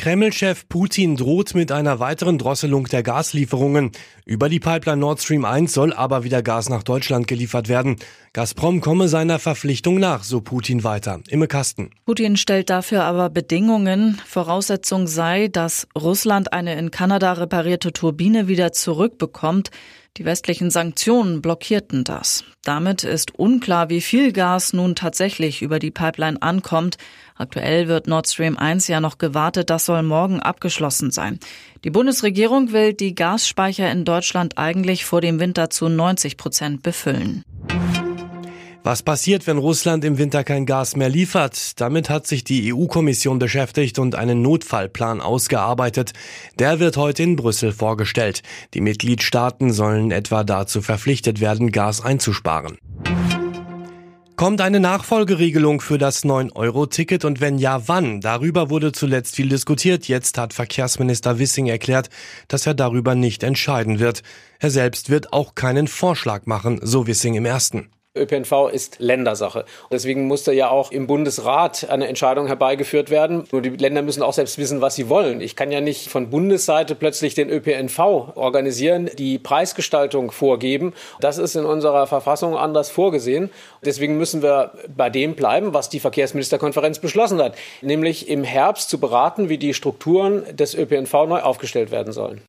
Kreml-Chef 0.00 0.66
Putin 0.66 1.14
droht 1.16 1.54
mit 1.54 1.70
einer 1.70 2.00
weiteren 2.00 2.38
Drosselung 2.38 2.86
der 2.86 3.02
Gaslieferungen. 3.02 3.92
Über 4.24 4.48
die 4.48 4.58
Pipeline 4.58 4.96
Nord 4.96 5.20
Stream 5.20 5.44
1 5.44 5.74
soll 5.74 5.92
aber 5.92 6.24
wieder 6.24 6.42
Gas 6.42 6.70
nach 6.70 6.82
Deutschland 6.82 7.26
geliefert 7.28 7.68
werden. 7.68 7.96
Gazprom 8.32 8.80
komme 8.80 9.08
seiner 9.08 9.38
Verpflichtung 9.38 10.00
nach, 10.00 10.24
so 10.24 10.40
Putin 10.40 10.84
weiter. 10.84 11.20
Imme 11.28 11.48
Kasten. 11.48 11.90
Putin 12.06 12.38
stellt 12.38 12.70
dafür 12.70 13.04
aber 13.04 13.28
Bedingungen. 13.28 14.18
Voraussetzung 14.24 15.06
sei, 15.06 15.48
dass 15.48 15.86
Russland 15.94 16.54
eine 16.54 16.78
in 16.78 16.90
Kanada 16.90 17.34
reparierte 17.34 17.92
Turbine 17.92 18.48
wieder 18.48 18.72
zurückbekommt. 18.72 19.68
Die 20.16 20.24
westlichen 20.24 20.70
Sanktionen 20.70 21.40
blockierten 21.40 22.04
das. 22.04 22.44
Damit 22.64 23.04
ist 23.04 23.34
unklar, 23.36 23.88
wie 23.90 24.00
viel 24.00 24.32
Gas 24.32 24.72
nun 24.72 24.94
tatsächlich 24.94 25.62
über 25.62 25.78
die 25.78 25.90
Pipeline 25.90 26.42
ankommt. 26.42 26.98
Aktuell 27.36 27.88
wird 27.88 28.06
Nord 28.06 28.28
Stream 28.28 28.58
1 28.58 28.88
ja 28.88 29.00
noch 29.00 29.18
gewartet, 29.18 29.70
das 29.70 29.86
soll 29.86 30.02
morgen 30.02 30.40
abgeschlossen 30.40 31.10
sein. 31.10 31.38
Die 31.84 31.90
Bundesregierung 31.90 32.72
will 32.72 32.92
die 32.92 33.14
Gasspeicher 33.14 33.90
in 33.90 34.04
Deutschland 34.04 34.58
eigentlich 34.58 35.04
vor 35.04 35.20
dem 35.20 35.38
Winter 35.38 35.70
zu 35.70 35.88
90 35.88 36.36
Prozent 36.36 36.82
befüllen. 36.82 37.44
Was 38.82 39.02
passiert, 39.02 39.46
wenn 39.46 39.58
Russland 39.58 40.06
im 40.06 40.16
Winter 40.16 40.42
kein 40.42 40.64
Gas 40.64 40.96
mehr 40.96 41.10
liefert? 41.10 41.78
Damit 41.80 42.08
hat 42.08 42.26
sich 42.26 42.44
die 42.44 42.72
EU-Kommission 42.72 43.38
beschäftigt 43.38 43.98
und 43.98 44.14
einen 44.14 44.40
Notfallplan 44.40 45.20
ausgearbeitet. 45.20 46.12
Der 46.58 46.80
wird 46.80 46.96
heute 46.96 47.22
in 47.22 47.36
Brüssel 47.36 47.72
vorgestellt. 47.72 48.42
Die 48.72 48.80
Mitgliedstaaten 48.80 49.70
sollen 49.70 50.10
etwa 50.10 50.44
dazu 50.44 50.80
verpflichtet 50.80 51.42
werden, 51.42 51.72
Gas 51.72 52.00
einzusparen. 52.00 52.78
Kommt 54.36 54.62
eine 54.62 54.80
Nachfolgeregelung 54.80 55.82
für 55.82 55.98
das 55.98 56.24
9-Euro-Ticket 56.24 57.26
und 57.26 57.42
wenn 57.42 57.58
ja, 57.58 57.86
wann? 57.86 58.22
Darüber 58.22 58.70
wurde 58.70 58.92
zuletzt 58.92 59.36
viel 59.36 59.50
diskutiert. 59.50 60.08
Jetzt 60.08 60.38
hat 60.38 60.54
Verkehrsminister 60.54 61.38
Wissing 61.38 61.66
erklärt, 61.66 62.08
dass 62.48 62.66
er 62.66 62.72
darüber 62.72 63.14
nicht 63.14 63.42
entscheiden 63.42 63.98
wird. 63.98 64.22
Er 64.58 64.70
selbst 64.70 65.10
wird 65.10 65.34
auch 65.34 65.54
keinen 65.54 65.86
Vorschlag 65.86 66.46
machen, 66.46 66.80
so 66.82 67.06
Wissing 67.06 67.34
im 67.34 67.44
ersten. 67.44 67.90
ÖPNV 68.18 68.70
ist 68.72 68.98
Ländersache. 68.98 69.64
Deswegen 69.92 70.26
musste 70.26 70.52
ja 70.52 70.68
auch 70.68 70.90
im 70.90 71.06
Bundesrat 71.06 71.88
eine 71.90 72.08
Entscheidung 72.08 72.48
herbeigeführt 72.48 73.08
werden. 73.08 73.44
Nur 73.52 73.62
die 73.62 73.70
Länder 73.70 74.02
müssen 74.02 74.24
auch 74.24 74.32
selbst 74.32 74.58
wissen, 74.58 74.80
was 74.80 74.96
sie 74.96 75.08
wollen. 75.08 75.40
Ich 75.40 75.54
kann 75.54 75.70
ja 75.70 75.80
nicht 75.80 76.08
von 76.08 76.28
Bundesseite 76.28 76.96
plötzlich 76.96 77.36
den 77.36 77.48
ÖPNV 77.48 77.98
organisieren, 78.34 79.08
die 79.16 79.38
Preisgestaltung 79.38 80.32
vorgeben. 80.32 80.92
Das 81.20 81.38
ist 81.38 81.54
in 81.54 81.64
unserer 81.64 82.08
Verfassung 82.08 82.56
anders 82.56 82.90
vorgesehen. 82.90 83.48
Deswegen 83.84 84.18
müssen 84.18 84.42
wir 84.42 84.72
bei 84.88 85.08
dem 85.08 85.36
bleiben, 85.36 85.72
was 85.72 85.88
die 85.88 86.00
Verkehrsministerkonferenz 86.00 86.98
beschlossen 86.98 87.40
hat, 87.40 87.54
nämlich 87.80 88.28
im 88.28 88.42
Herbst 88.42 88.90
zu 88.90 88.98
beraten, 88.98 89.48
wie 89.48 89.58
die 89.58 89.72
Strukturen 89.72 90.44
des 90.56 90.74
ÖPNV 90.74 91.12
neu 91.28 91.42
aufgestellt 91.42 91.92
werden 91.92 92.12
sollen. 92.12 92.42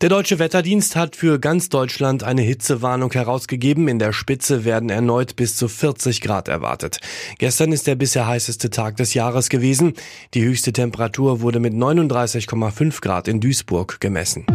Der 0.00 0.08
Deutsche 0.08 0.38
Wetterdienst 0.38 0.96
hat 0.96 1.14
für 1.14 1.38
ganz 1.38 1.68
Deutschland 1.68 2.22
eine 2.24 2.40
Hitzewarnung 2.40 3.12
herausgegeben. 3.12 3.86
In 3.86 3.98
der 3.98 4.14
Spitze 4.14 4.64
werden 4.64 4.88
erneut 4.88 5.36
bis 5.36 5.56
zu 5.56 5.68
40 5.68 6.22
Grad 6.22 6.48
erwartet. 6.48 7.00
Gestern 7.36 7.70
ist 7.70 7.86
der 7.86 7.96
bisher 7.96 8.26
heißeste 8.26 8.70
Tag 8.70 8.96
des 8.96 9.12
Jahres 9.12 9.50
gewesen. 9.50 9.92
Die 10.32 10.42
höchste 10.42 10.72
Temperatur 10.72 11.42
wurde 11.42 11.60
mit 11.60 11.74
39,5 11.74 13.02
Grad 13.02 13.28
in 13.28 13.40
Duisburg 13.40 14.00
gemessen. 14.00 14.46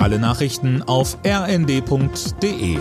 Alle 0.00 0.18
Nachrichten 0.18 0.82
auf 0.82 1.16
rnd.de 1.24 2.76